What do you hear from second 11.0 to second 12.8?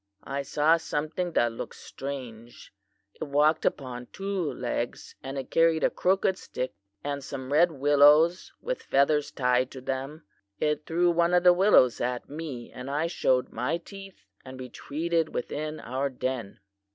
one of the willows at me,